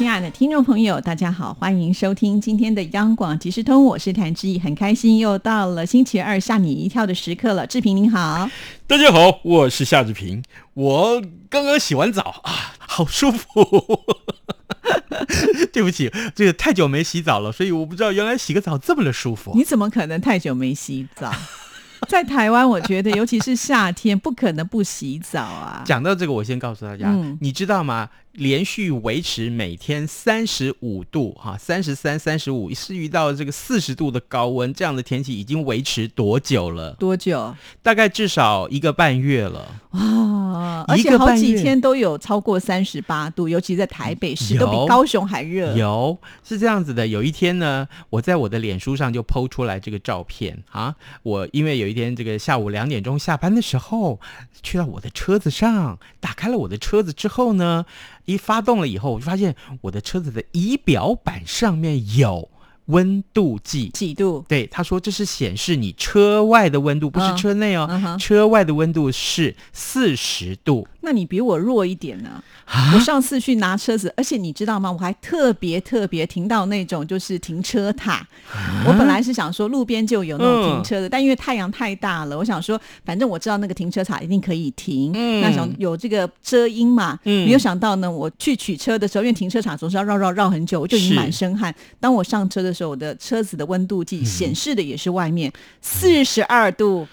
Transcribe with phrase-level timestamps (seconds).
[0.00, 7.66] 亲爱的听众朋友，大家好，欢迎收听今天的央广即时通，我是谭志毅，很开心又到了星期二吓你一跳的时刻了。
[7.66, 8.48] 志平您好，
[8.86, 10.42] 大家好，我是夏志平，
[10.72, 13.46] 我刚刚洗完澡啊，好舒服。
[15.70, 19.52] 对不起，这个太久没洗澡了，所以我不知道原来洗个澡这么的舒服。
[19.54, 21.30] 你怎么可能太久没洗澡？
[22.08, 25.82] 在台湾，我觉得尤其是夏天，不可能不洗澡啊。
[25.84, 28.08] 讲到这个，我先告诉大家，你知道吗？
[28.32, 36.92] 连续维持每天三十五度，哈，三十三、三十五，是遇到这个四十度的高温，这样的天气已经维持多久了？
[36.92, 37.54] 多久？
[37.82, 39.80] 大概至少一个半月了。
[39.90, 45.76] 哇，而且好几天都有超过三十八度，尤其在台北市，都比高雄还热。
[45.76, 54.20] 有是这样子的，有一天呢，我在我的脸书上就剖出来这个照片啊，我因为有一天这个下午两点钟下班的时候，
[54.62, 57.84] 去到我的车子上，打开了我的车子之后呢。
[58.24, 62.48] 一发动了以后，我就发现我的车子的仪表板上面有
[62.90, 64.44] 温度计，几度？
[64.48, 67.88] 对，他说这是显示你车外的温度，不是车内哦。
[68.18, 70.86] 车外的温度是四十度。
[71.02, 72.42] 那你比我弱一点呢？
[72.94, 74.90] 我上次去拿车子，而且你知道吗？
[74.92, 78.24] 我还特别特别停到那种就是停车塔。
[78.86, 85.12] 我本来是想说路边就有那种停车的，但因为太阳太大了，我想说反正我知道那个停车场一定可以停。
[85.40, 87.18] 那想有这个遮阴嘛？
[87.24, 91.74] 没有想到呢，我去取车的时候，因为停车场总是要绕绕绕很久，我就已经满身汗。
[91.98, 97.06] 当我上车的时候，我的车子的温度计显示的也是外面四十二度。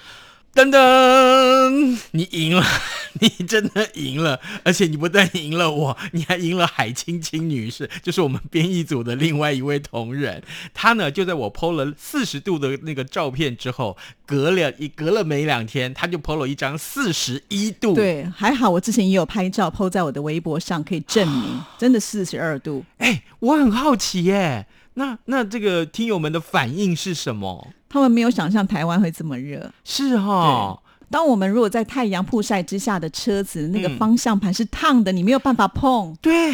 [0.56, 2.66] 噔噔，你赢了，
[3.22, 10.42] 你真的赢了，而且你不但赢了我，你还赢了海青青女士，就是我们编译组的另外一位同仁。
[10.74, 13.96] 她呢，就在我 PO 了四十度的那个照片之后，
[14.26, 17.94] 隔了一隔了没两天，她就 PO 了一张四十一度。
[17.94, 22.84] 对，还好我之前也有拍照 PO 在我的微博上，可以证明真的四十二度。
[22.98, 24.66] 哎，我很好奇耶，
[24.98, 27.68] 那那这个听友们的反应是什么？
[27.88, 30.82] 他们没有想象台湾会这么热，是哈。
[31.10, 36.14] 当我们如果在太阳曝晒之下的车子，那个方向盘是烫的，你没有办法碰。
[36.22, 36.52] 对，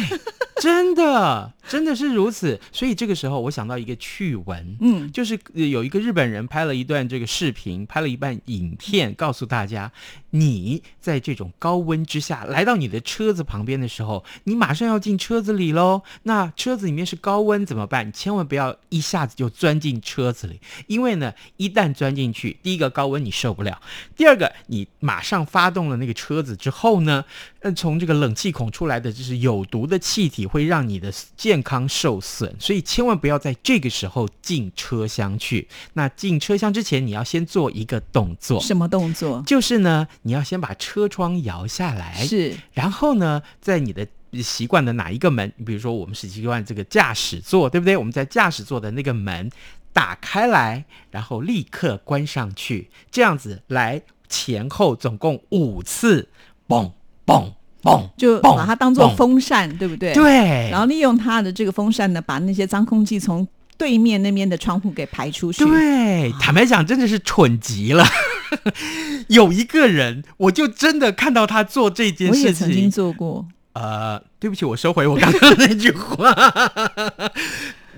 [0.60, 2.60] 真的，真的是如此。
[2.70, 9.90] 所以这个时候，我想到一个趣闻，嗯，就是有一个日本人拍了一段这个视频，拍了一半影片，告诉大家，
[10.34, 16.02] 你在这种高温之下来到你的车子旁边的时候，你马上要进车子里喽。
[16.24, 18.08] 那车子里面是高温怎么办？
[18.08, 23.80] 你千万不要一下子就钻进车子里，因为呢，一旦钻进去，第一个高温你受不了，
[24.16, 24.52] 第二个。
[24.66, 27.24] 你马上发动了那个车子之后呢，
[27.64, 35.66] 呃，从这个冷气孔出来的就是有毒的气体，会让你的健康受损，所以千万不要在这个时候进车厢去。
[35.94, 39.42] 那进车厢之前，你要先做一个动作，什么动作？
[39.46, 44.06] 就是呢，你要先把车窗摇下来，是，然后呢，在你的
[44.42, 47.96] 习惯的哪一个门，比如说我们是习惯这个驾驶座，对不对？
[47.96, 49.50] 我们在驾驶座的那个门
[49.94, 54.02] 打开来，然后立刻关上去，这样子来。
[54.26, 56.28] 前后总共五次，
[56.66, 56.90] 嘣
[57.26, 57.44] 嘣
[57.82, 60.12] 嘣，就把它当做风扇，对不对？
[60.14, 60.68] 对。
[60.70, 63.46] 然后利用它的这个风扇呢，把那些脏空气从
[63.76, 65.64] 对面那边的窗户给排出去。
[65.64, 68.04] 对，坦白讲，真的是蠢极了。
[69.28, 72.42] 有一个人，我就真的看到他做这件事情。
[72.42, 73.46] 我也曾经做过。
[73.72, 76.32] 呃，对不起，我收回我刚刚那句话。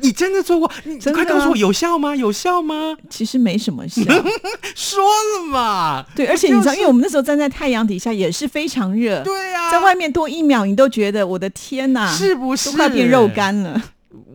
[0.00, 0.70] 你真的做过？
[0.84, 2.14] 你快告诉我有效吗？
[2.14, 2.96] 有效吗？
[3.08, 4.02] 其实没什么效。
[4.74, 6.04] 说了嘛。
[6.14, 9.22] 对，而且你知道，因为我们那时候站在太阳底下也是非常热。
[9.22, 13.82] 对呀，在外面多一秒，你都觉得我的天哪，是不是都快变肉干了？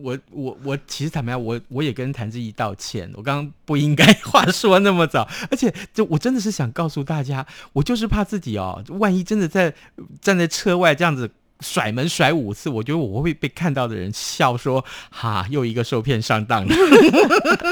[0.00, 9.72] 我我我，其实坦白讲，我我也跟谭志毅道歉，我刚刚不应该话说那么早， 而且就我真的是想告诉大家，我就是怕自己哦，万一真的在
[10.20, 11.30] 站在车外这样子。
[11.62, 16.74] 甩门甩五次，我觉得我会被看到的人笑说：“哈，又一个受骗上当了。”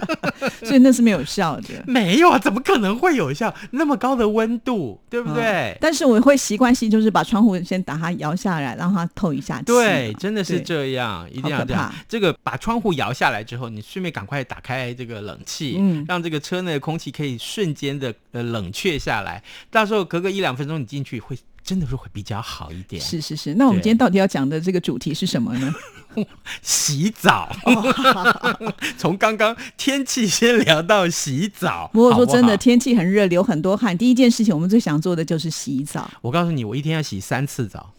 [0.62, 1.68] 所以那是没有效的。
[1.86, 3.52] 没有啊，怎么可能会有效？
[3.72, 5.76] 那么高的温度，对不对？
[5.80, 9.64] 但是我会习惯性就是把窗户先打它摇下来，让它透一下气。
[9.64, 11.92] 对，真的是这样，一定要这样。
[12.08, 19.42] 这个把窗户摇下来之后，你顺便赶快打开这个冷气，嗯，让这个车内的空气可以瞬间的呃冷却下来。
[19.70, 21.36] 到时候隔个一两分钟，你进去会。
[21.70, 23.00] 真的是会比较好一点。
[23.00, 25.72] 是是是，那我们今天到底要讲的这个主题是什么呢？
[26.62, 27.48] 洗澡。
[28.98, 31.88] 从刚刚天气先聊到洗澡。
[31.92, 36.10] 不过说真的，天气很热，流很多汗，第一件事情我们最想做的就是洗澡。
[36.22, 37.92] 我告诉你，我一天要洗三次澡。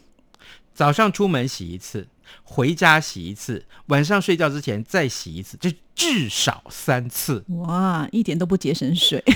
[0.73, 2.09] 早上出门洗一次，
[2.43, 7.45] 回家洗一次，晚上睡觉之前再洗一次，就至少三次。
[7.47, 9.23] 哇，一点都不节省水。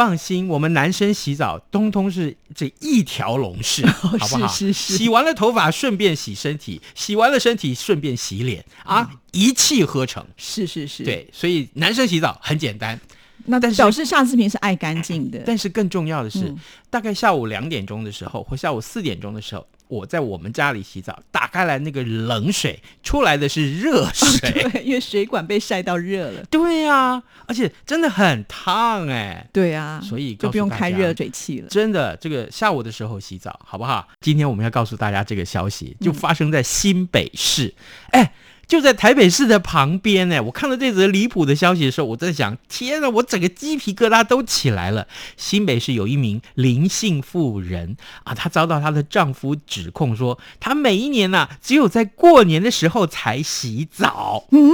[0.00, 4.48] 放心，我们男生洗澡通通是这一条龙式，好不好？
[4.48, 4.96] 是是是。
[4.96, 10.26] 洗完了头发顺便洗身体，洗完了身体顺便洗脸啊，一气呵成。
[10.38, 11.04] 是是是。
[11.04, 12.98] 对，所以男生洗澡很简单。
[13.44, 15.42] 那但是表示夏志平是爱干净的。
[15.44, 16.54] 但是更重要的是，
[16.88, 26.44] 大概下午两点钟的时候，或下午四点钟的时候，我在我们家里洗澡，打开来那个冷水出来的是热水，对，因为水管被晒到热了。
[26.48, 29.46] 对呀，而且真的很烫哎。
[29.52, 31.68] 对啊，所以就不用开热水器了。
[31.68, 34.08] 真的，这个下午的时候洗澡好不好？
[34.20, 37.74] 今天我们要告诉大家这个消息，就发生在新北市。
[38.12, 38.32] 哎。
[38.70, 45.08] 就在台北市的旁边呢，我看到这则离谱的消息的时候，我在想：天呐，我整个鸡皮疙瘩都起来了。
[45.36, 54.44] 新北市有一名林姓妇人啊，她遭到她的丈夫指控说，她每一年呢，只有在过年的时候才洗澡。
[54.52, 54.70] 嗯，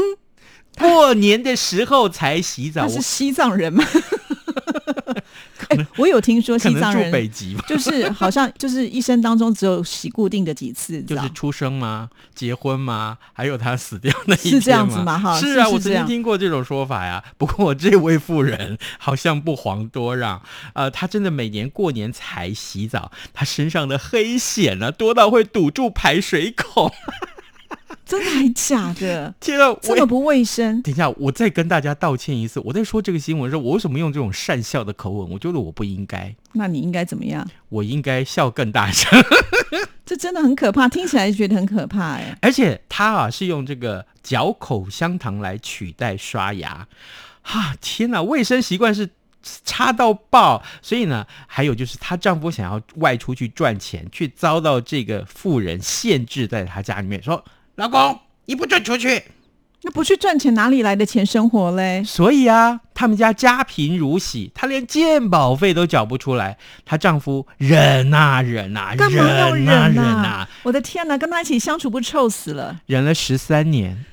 [0.78, 3.82] 过年的时候才洗澡，是西藏人吗？
[5.78, 12.08] 哎， 我有听说西藏人北极就是好像就是一生当中只有洗固定的几次，就是出生吗？
[12.34, 13.18] 结婚吗？
[13.32, 15.18] 还有他死掉那一是这样子吗？
[15.18, 17.22] 哈，是啊，我曾经听过这种说法呀。
[17.38, 20.42] 不过这位妇人好像不遑多让，
[20.74, 26.92] 呃，她真的每年过年才洗澡，她身上的黑藓呢多到会堵住排水孔。
[28.04, 29.34] 真的还假的？
[29.40, 30.82] 天啊，这么不卫生！
[30.82, 32.60] 等一下，我再跟大家道歉一次。
[32.60, 35.30] 我在说这个新闻的时候，我为什么用这种善笑的口吻？
[35.30, 36.34] 我觉得我不应该。
[36.52, 37.48] 那你应该怎么样？
[37.68, 39.10] 我应该笑更大声。
[40.04, 42.36] 这真的很可怕，听起来觉得很可怕哎。
[42.42, 46.86] 而且他啊是用这个嚼口香糖来取代刷牙，
[47.42, 47.74] 哈！
[47.80, 49.10] 天哪，卫生习惯是
[49.64, 50.62] 差到爆。
[50.80, 57.44] 所以呢，还有就是她丈夫想要外出去赚钱，却遭到这个妇人限制在她家里面，说。
[57.76, 59.22] 老公，你不准出去！
[59.82, 62.02] 那不去赚钱，哪里来的钱生活嘞？
[62.04, 66.56] 所以啊，他们家家贫如洗，她连健保费都缴不出来。
[66.86, 69.68] 她丈夫忍啊忍啊，干嘛要忍
[69.98, 70.48] 啊？
[70.62, 72.80] 我的天哪，跟他一起相处不臭死了？
[72.86, 74.04] 忍了十三年，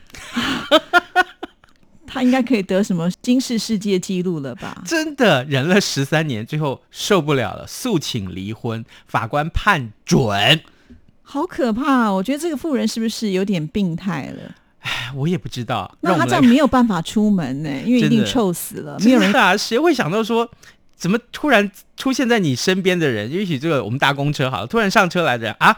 [2.06, 4.84] 他应该可以得什么金氏世界纪录了吧？
[4.86, 10.62] 真的忍了十三年，最后受不了了，诉请离婚，法官判准。
[11.24, 12.12] 好可怕！
[12.12, 14.56] 我觉得这个妇人是不是有点病态了？
[14.82, 15.90] 哎，我也不知道。
[16.02, 19.00] 那他这样没有办法出门呢， 因为一定臭死了。
[19.00, 20.48] 没有人啊，谁会想到说，
[20.96, 23.32] 怎么突然出现在你身边的人？
[23.32, 25.76] 也许这个我们搭公车好了，突然上车来的人啊。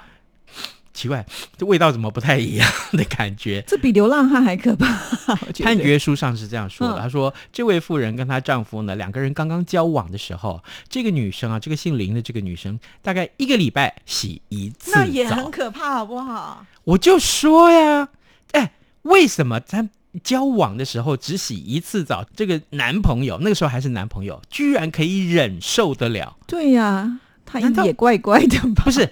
[0.96, 1.24] 奇怪，
[1.58, 3.62] 这味道怎么不太一样 的感觉？
[3.68, 4.88] 这比流浪汉还可怕。
[5.62, 16.66] 判决书上是这样说的：他说，这位妇人跟她丈夫呢，两个人刚刚交往的时候，这个女生啊，这个姓林的这个女生，大概一个礼拜洗一次那也很可怕，好不好？
[16.86, 18.08] 我就说呀，
[18.54, 18.72] 哎，
[19.02, 19.90] 为什么咱
[20.24, 22.26] 交往的时候只洗一次澡？
[22.36, 26.38] 这个男朋友那个时候还是男朋友，居然可以忍受得了？
[26.48, 28.84] 对呀，他也怪怪的吧？
[28.86, 29.10] 不是。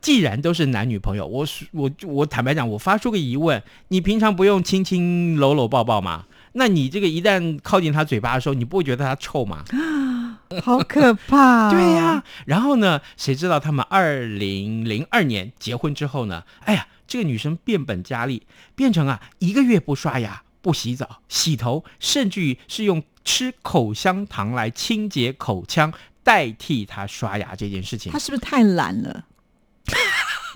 [0.00, 6.26] 既然都是男女朋友，我我我坦白讲，我发出个疑问：你平常不用亲亲搂搂抱抱吗？
[6.52, 9.64] 那你这个一旦靠近他嘴巴的时候，你不会觉得他臭吗？
[9.70, 11.70] 啊， 好可怕！
[11.74, 12.24] 对呀。
[12.46, 16.44] 然后呢，谁知道他们二零零二年结婚之后呢？
[16.64, 28.10] 哎呀，这个女生变本加厉，变成啊一个月不刷牙、不洗澡、洗头，甚至于是用吃口香糖来清洁口腔，代替她刷牙这件事情。
[28.10, 29.24] 她是不是太懒了？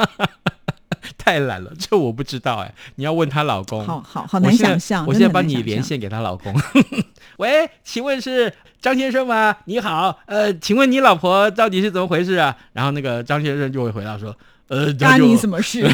[1.18, 3.84] 太懒了，这我不知道哎，你要问她老公。
[3.84, 6.54] 好好好难想象，我现在帮你连线给她老公。
[7.38, 9.56] 喂，请问是张先生吗？
[9.66, 12.56] 你好，呃，请问你老婆到底是怎么回事啊？
[12.72, 14.36] 然后那个张先生就会回答说
[14.68, 15.88] ：“呃，干你什么事？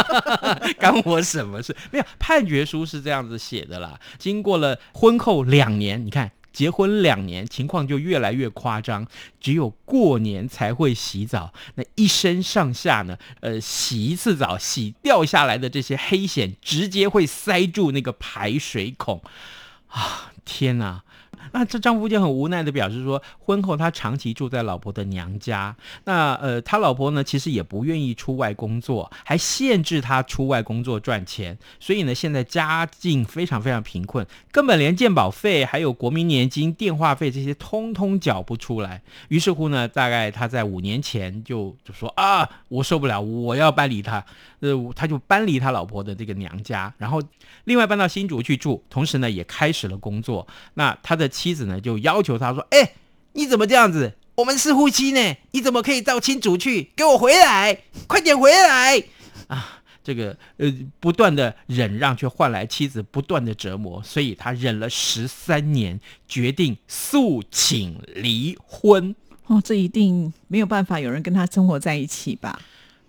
[0.78, 1.74] 干我什么事？
[1.90, 3.98] 没有，判决书是这样子写的啦。
[4.18, 9.06] 经过了婚后两年，你看。”结婚两年，情况就越来越夸张，
[9.40, 11.52] 只有过年才会洗澡。
[11.76, 19.22] 那一身上下呢，呃，洗一次澡，洗掉下来的这些黑藓，直接会塞住那个排水孔。
[19.88, 21.02] 啊，天哪！
[21.52, 25.74] 那这丈夫就很无奈的表示说，婚后他长期住在老婆的娘家。
[26.04, 31.56] 那呃，他老婆呢，其实也不愿意出外工作，还限制他出外工作赚钱。
[31.78, 39.00] 所以呢，现在家境非常非常贫困，根本连健保费、还有国民年金、电话费这些通通缴不出来。
[39.28, 44.24] 于是乎呢，大概他在五年前就就说啊，我受不了，我要搬离他。
[44.60, 47.22] 呃，他就搬离他老婆的这个娘家，然后
[47.64, 50.46] 另外搬到新竹去住，同时呢，也开始了工作。
[50.74, 51.29] 那他的。
[51.30, 52.92] 妻子呢就要求他说：“哎，
[53.32, 54.12] 你怎么这样子？
[54.34, 56.90] 我们是夫妻呢，你怎么可以到亲族去？
[56.94, 59.02] 给我回来，快点回来！
[59.46, 59.76] 啊。
[60.02, 69.14] 这个呃，不断的忍让，却换来妻子不断的折磨，所以他忍了十三年，决定诉请离婚。
[69.46, 72.58] 哦，这一定没有办法，有人跟他生活在一起吧？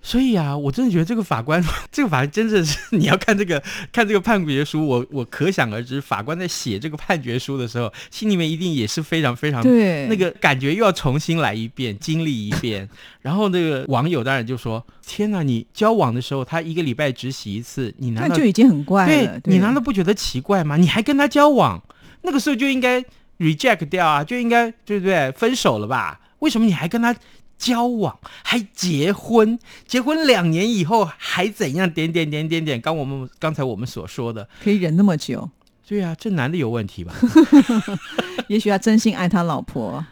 [0.03, 12.89] 所以啊，我真的觉得这个法官， 这个法官真的是你要看这个看这个判决书，我我可想而知，法官在写这个判决书的时候，心里面一定也是非常非常对那个感觉，又要重新来一遍， 经历一遍。
[13.21, 19.39] 然后那个网友当然就说：“天哪，你交往的时候他一个礼拜只洗一次，你难道就已经很怪了？
[19.39, 20.77] 对你难道不觉得奇怪吗？
[20.77, 21.79] 你还跟他交往，
[22.23, 22.99] 那个时候就应该
[23.37, 25.31] reject 掉啊，就应该对不对？
[25.33, 26.19] 分手了吧？
[26.39, 27.15] 为什么你还跟他？”
[27.61, 31.87] 交往还结婚，结婚两年以后还怎样？
[31.87, 35.47] 点点点点点，刚我们刚才我们所说的，可以忍那么久？
[35.87, 37.13] 对啊，这男的有问题吧？
[38.49, 40.03] 也许他真心爱他老婆，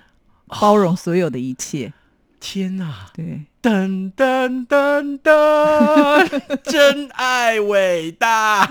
[0.47, 1.91] 包容所有的一切。
[2.39, 3.07] 天哪！
[3.13, 8.69] 对，噔噔噔噔， 真爱伟大！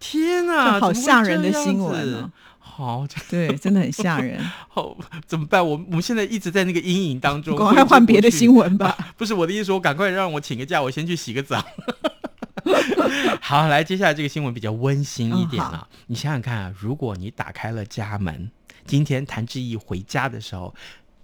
[0.00, 2.30] 天哪，好吓人的新闻啊！
[2.74, 4.42] 好，对，真的很吓人。
[4.66, 5.62] 好，怎么办？
[5.62, 8.96] 我我们现在一直在那个阴影当中，赶快换别的新闻吧。
[9.18, 11.62] 不是我的意思，说赶快让我请个假，我先去洗个澡。
[13.42, 15.86] 好，来，接下来这个新闻比较温馨一点啊。
[16.06, 18.50] 你想想看啊，如果你打开了家门，
[18.86, 20.74] 今天谭志毅回家的时候，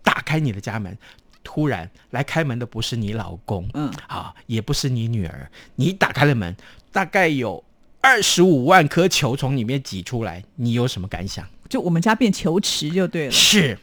[0.03, 0.99] 打开你的家门，
[1.43, 6.55] 突然来开门的不是你老公，嗯，啊，也不是你女儿，你打开了门，
[6.93, 7.65] 大概有。
[8.01, 11.47] 二十五万颗球从里面挤出来，你有什么感想？
[11.69, 13.31] 就我们家变球池就对了。
[13.31, 13.79] 是。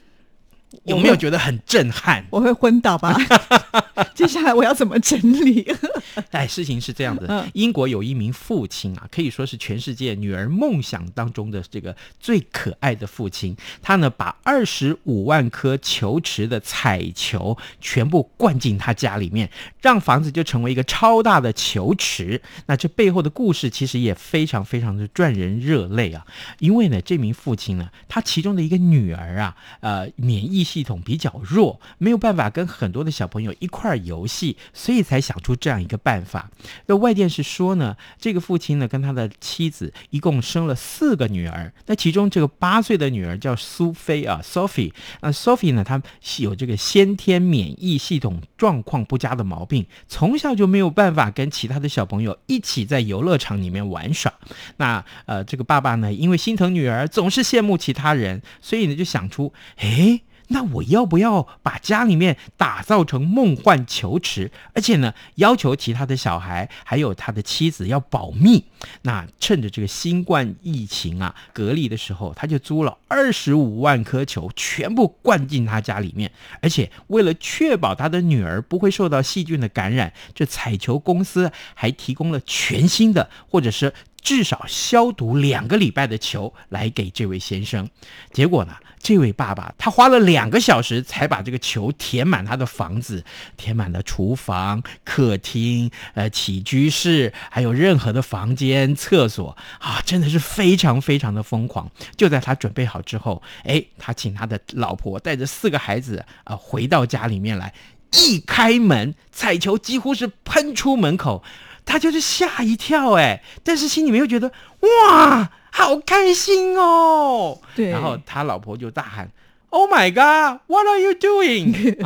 [0.84, 2.25] 有没有觉得很震撼？
[2.29, 3.15] 我会昏倒吧。
[4.13, 5.65] 接下来我要怎么整理？
[6.31, 13.55] 哎，事情是这样的，英国有一名父亲啊，可以说是全世界女儿梦想当中的这个最可爱的父亲。
[13.81, 19.50] 他呢，把二十五万颗球池的彩球全部灌进他家里面，
[19.81, 22.41] 让房子就成为一个超大的球池。
[22.65, 26.25] 那这背后的故事其实也非常非常的赚人热泪啊。
[26.60, 30.54] 因为呢，这名父亲呢，他其中的一个女儿啊，呃，免疫。
[30.63, 36.50] 系统比较弱，没有办法跟很多的小朋友一块儿游戏，所以才想出这样一个办法。
[36.88, 44.91] 那外电是说呢，这个父亲呢跟他的妻子一共生了四个女儿，那其中这个八岁的女儿叫苏菲啊，Sophie。
[45.21, 46.01] 那 Sophie 呢，她
[46.38, 54.33] 有这个先天免疫系统状况不佳的毛病，从小就没有办法跟其他的小朋友一起在游乐场里面玩耍。
[54.77, 60.21] 那呃，这个爸爸呢，因为心疼女儿，总是羡慕其他人，所以呢就想出，哎。
[60.47, 64.51] 那我要不要把家里面打造成梦幻球池？
[64.73, 68.63] 而且呢，要求其他的小孩还有他的妻子要保密。
[69.01, 76.31] 那趁着这个新冠疫情啊隔离的时候，他就租了二十五万颗球，全部灌进他家里面。
[76.61, 83.93] 而且为了确保他的女儿不会受到细菌的感染，这彩球公司还提供了全新的，或者是
[84.25, 87.88] 至少消毒两个礼拜的球来给这位先生。
[88.34, 88.74] 结果呢？
[88.98, 93.24] 这位爸爸，他花了两个小时才把这个球填满他的房子，
[93.55, 101.88] 填满了厨房、客厅、呃起居室，还有任何的房间、厕所啊，真的是非常非常的疯狂。
[102.17, 107.72] 就在他准备好之后，哎，他请他的老婆带着四个孩子啊回到家里面来，
[108.13, 111.44] 一开门，彩球几乎是喷出门口，
[111.85, 114.51] 他就是吓一跳，哎，但是心里面又觉得
[114.81, 115.49] 哇。
[115.77, 117.59] 好开心哦！
[117.75, 119.29] 对，然后他老婆就大喊
[119.71, 121.97] ：“Oh my God, what are you doing？”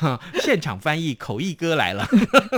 [0.40, 2.08] 现场翻译口译哥来了。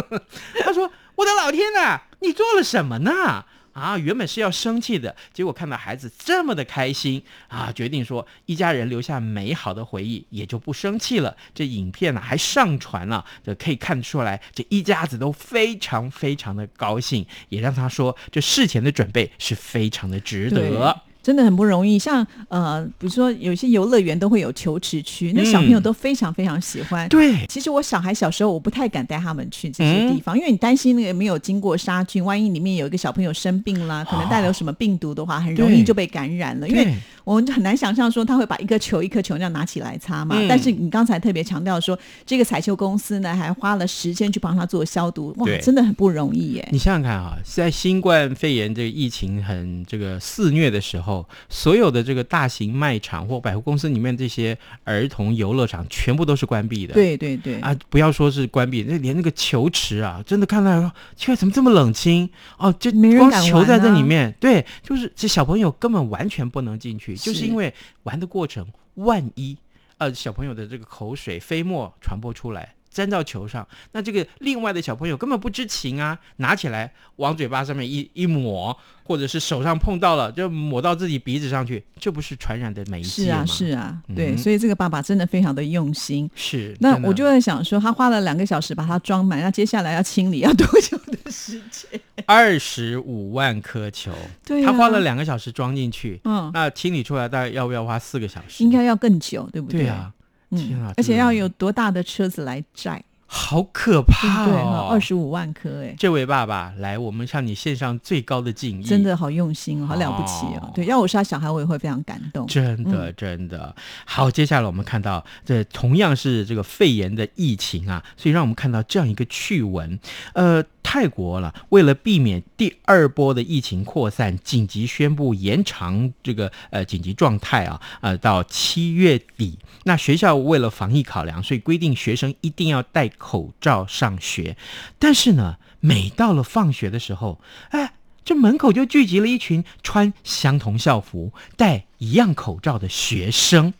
[0.63, 11.37] 他说：“我的老天呐，你做了什么呢？”啊，原本是要生气的，结果看到孩子这么的开心啊，决定说一家人留下美好的回忆，也就不生气了。
[11.55, 21.03] 这影片呢还上传了，这可以看出来，这一家子都非常非常的高兴，也让他说这事前的准备是非常的值得。
[21.23, 27.09] 真的很不容易，像呃，比如说有些游乐园都会有球池区，那小朋友都非常非常喜欢。
[27.09, 36.67] 对，其实我小孩小时候我不太敢带他们去这些地方，因为你担心那个没有经过杀菌，万一里面有一个小朋友生病了，可能带有什么病毒的话，很容易就被感染了。
[36.67, 36.91] 因为
[37.23, 40.35] 我们很难想象说他会把一颗球一颗球这样拿起来擦嘛。
[40.49, 46.67] 但是你刚才特别强调说，这个彩球公司呢还花了时间去帮他做消毒，哇，真的很不容易耶。
[46.73, 51.10] 你想想看啊，在新冠肺炎这个疫情很这个肆虐的时候。
[51.49, 56.95] 所有的这个大型卖场或百货公司里面这些儿童游乐场全部都是关闭的。
[56.95, 62.29] 对对对啊，不要说是关闭，那连那个球池啊，真的看到奇怪，怎么这么冷清？
[62.59, 69.57] 哦，就光球在这里面，对，就是这小朋友根本完全不能进去，就是因为玩的过程，万一。
[69.99, 72.75] 呃小朋友的这个口水飞沫传播出来。
[72.93, 83.45] 粘到球上，那这个另外的小朋友根本不知情啊，拿起来往嘴巴上面一一抹，或者是手上碰到了就抹到自己鼻子上去，这不是传染的媒介吗？
[83.47, 86.29] 是啊，是啊，对，所以这个爸爸真的非常的用心。
[86.35, 92.01] 是，那我就在想说，他花了两个小时把它装满，那接下来要清理要多久的时间？
[92.27, 94.13] 二十五万颗球，
[94.45, 98.63] 对，他花了两个小时装进去，嗯，那清理出来大概要不要花四个小时？
[98.65, 99.83] 应该要更久，对不对？
[99.83, 100.13] 对啊。
[100.51, 100.93] 天啊！
[100.97, 103.03] 而且要有多大的车子来载？
[103.33, 104.89] 好可怕哦！
[104.91, 105.95] 二十五万颗哎！
[105.97, 108.85] 这位爸爸，来，我们向你献上最高的敬意。
[108.85, 110.69] 真的好用心哦，好了不起哦！
[110.75, 112.45] 对，要我是他小孩，我也会非常感动。
[112.49, 113.73] 真的，真的
[114.05, 114.29] 好。
[114.29, 119.97] 接下来我们看到，这同样是这个肺炎的疫情啊，所以让我们看到这样一个趣闻。
[120.33, 129.57] 呃，泰国了，为了避免第二波的疫情扩散，紧急宣布延长这个呃紧急状态啊，呃，到七月底。
[129.85, 134.57] 那学校为了防疫考量，所以规定学生一定要戴口罩上学。
[134.99, 137.93] 但是呢，每到了放学的时候，哎，
[138.25, 143.75] 这门口就聚集了一群穿相同校服、戴一样口罩的学生，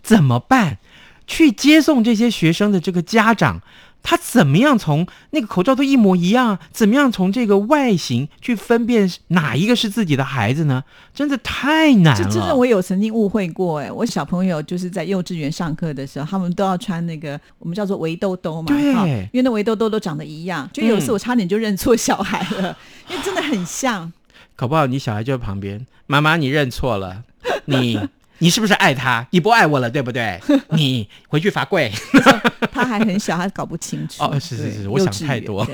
[0.00, 0.78] 怎么办？
[1.26, 3.62] 去接送这些学生的这个家长。
[4.04, 6.58] 他怎么样从那个口罩都一模一样？
[6.70, 10.84] 怎么样从这个外形去分辨哪一个是自己的孩子呢？
[11.14, 12.22] 真的太难了。
[12.22, 22.76] 这真的我有曾经误会过哎，我小朋友就是在幼稚园上课的时候，他们都要穿那个我们叫做围兜兜嘛，对，因为那围兜兜都长得一样，就有一次我差点就认错小孩了，
[23.08, 24.12] 因 为真的很像。
[24.54, 27.22] 搞不好你小孩就在旁边，妈妈你认错了，
[27.64, 27.98] 你。
[28.38, 29.26] 你是不是爱他？
[29.30, 30.40] 你不爱我了，对不对？
[30.70, 31.90] 你回去罚跪。
[32.72, 34.22] 他还很小，他搞不清楚。
[34.22, 35.66] 哦，是是是，我想太多。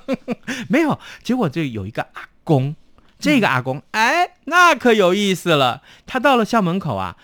[0.68, 2.74] 没有，结果就有一个阿公，
[3.18, 5.82] 这个阿公，哎，那可有意思了。
[6.06, 7.16] 他到了校门口啊，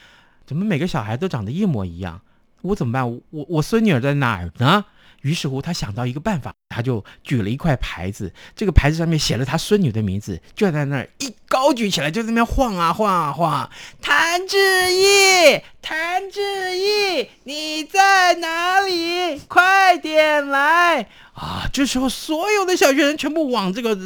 [0.46, 2.20] 怎么每个小孩都长得一模一样？
[2.62, 3.10] 我怎么办？
[3.10, 4.84] 我我孙女儿在哪儿呢？
[5.24, 13.70] 于是乎，他想到一个办法，他就举了一块牌子，这个牌子上面写了他孙女的名字，就在那儿一高举起来，就在那边晃啊晃啊晃。
[14.02, 14.58] 谭志
[14.92, 19.38] 毅，谭志毅，你在哪里？
[19.48, 21.66] 快点来啊！
[21.72, 23.98] 这时候，所有的小学生全部往这个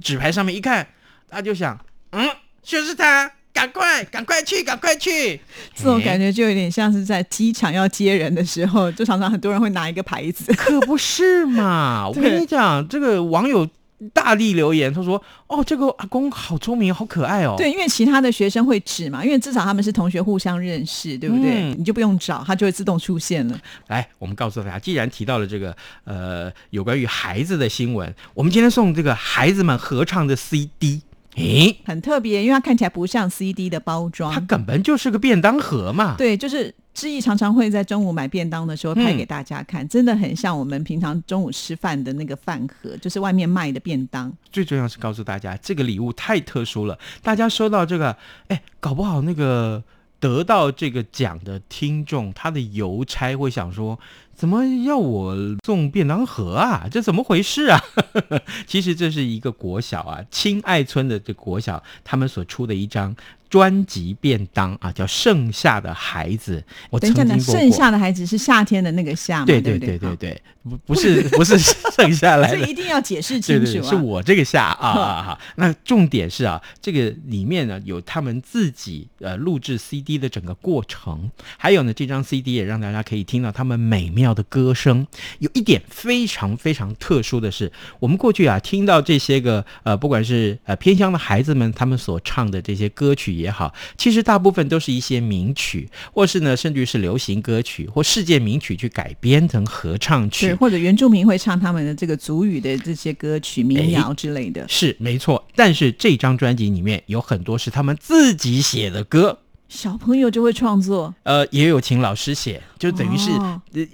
[0.00, 0.86] 纸牌上面一看，
[1.28, 2.30] 他就想，嗯，
[2.62, 3.32] 就是他。
[3.52, 5.38] 赶快，赶快去，赶快去！
[5.74, 12.08] 这种感觉就有点像是在机场要接人的时候，就常常很多人会拿一个牌子， 可不是嘛？
[12.10, 13.68] 我跟你讲，这个网友
[14.12, 21.74] 大力留言，他说：“哦，这个阿公好聪明，好可爱哦。”对，因为其他的学生会指嘛，因为至少他们是同学，互相认识，对不对？
[21.76, 23.60] 你就不用找，他就会自动出现了。
[23.88, 31.02] 来，我们告诉大家，既然提到了这个呃有关于孩子的新闻，我们今天送这个孩子们合唱的 CD。
[31.36, 36.14] 诶，很特别，因为它看起来不像 CD 的包装，它根本就是个便当盒嘛。
[36.18, 44.32] 对，就是志毅常常会在中午买便当的时候拍给大家看，真的很像我们平常中午吃饭的那个饭盒，就是外面卖的便当。
[44.50, 48.16] 最重要是告诉大家，这个礼物太特殊了，大家收到这个，
[48.48, 49.82] 哎，搞不好那个
[50.20, 53.98] 得到这个奖的听众，他的邮差会想说。
[54.34, 56.86] 怎么要我送便当盒啊？
[56.90, 57.80] 这怎么回事啊？
[58.66, 63.14] 其实这是一个国小啊，亲爱村的这国小，他们所出的一张。
[63.52, 66.58] 专辑便当啊，叫《盛夏的孩子》。
[66.88, 73.64] 我曾经盛夏的孩子是夏天的那个夏，对对对对对，不不是不是剩下来的， 这一定要解释清楚。
[73.66, 75.38] 对对，是我这个夏啊哈。
[75.56, 85.06] 那重点是啊，这个里面呢有他们自己呃录制 CD 的整个过程，还有呢这张 CD 也让大家可以听到他们美妙的歌声。
[85.38, 93.32] 有一点非常非常特殊的是，我们过去啊听到这些个呃不管是呃偏乡的孩子们他们所唱的这些歌曲。
[93.32, 104.68] 也好，其实大部分都是一些名曲，或是呢，甚至是流行歌曲或世界名曲去改编成合唱曲，或者原住民会唱他们的这个族语的这些歌曲、民谣之类的。
[104.68, 109.38] 是没错，但是这张专辑里面有很多是他们自己写的歌。
[109.68, 113.30] 小朋友就会创作，呃，也有请老师写，就等于是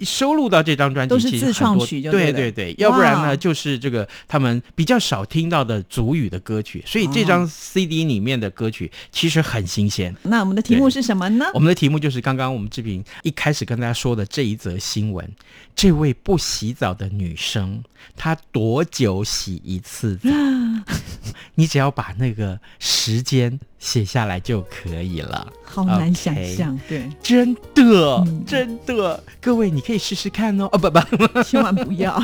[0.03, 10.15] 收录到这张专辑，都是自创曲，对对对，要不然呢，就是这个他们比较少听到的族语的歌曲，所以这张 CD 里面的歌曲其实很新鲜。
[10.23, 11.45] 那我们的题目是什么呢？
[11.53, 15.31] 我们的题目就是刚刚我们志平一开始跟大家说的这一则新闻：
[15.75, 17.83] 这位不洗澡的女生，
[18.15, 20.29] 她多久洗一次澡？
[21.53, 23.59] 你只要把那个时间。
[23.79, 32.21] 写下来就可以了，好难想象，对，真的，真的，各位你可以试试看哦，哦不不，千万不要，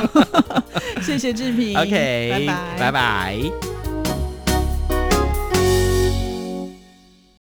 [1.02, 3.85] 谢谢志平，OK，拜拜，拜拜。